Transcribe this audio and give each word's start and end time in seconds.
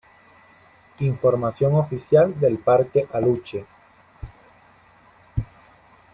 Información 1.01 1.75
oficial 1.75 2.39
del 2.39 2.57
Parque 2.57 3.05
Aluche 3.13 3.67